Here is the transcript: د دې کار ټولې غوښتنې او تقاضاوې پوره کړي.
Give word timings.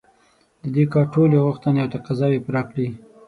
د 0.61 0.63
دې 0.75 0.83
کار 0.93 1.05
ټولې 1.13 1.37
غوښتنې 1.45 1.79
او 1.81 1.91
تقاضاوې 1.95 2.43
پوره 2.45 2.61
کړي. 2.69 2.87